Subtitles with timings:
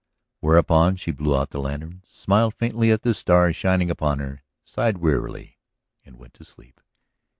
[0.39, 4.97] Whereupon she blew out her lantern, smiled faintly at the stars shining upon her, sighed
[4.97, 5.59] wearily
[6.03, 6.81] and went to sleep.